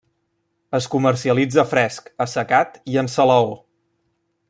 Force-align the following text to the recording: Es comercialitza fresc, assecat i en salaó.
Es 0.77 0.87
comercialitza 0.93 1.67
fresc, 1.73 2.09
assecat 2.27 2.81
i 2.95 3.01
en 3.03 3.11
salaó. 3.19 3.55